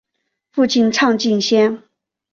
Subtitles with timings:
[0.51, 1.83] 父亲畅敬先。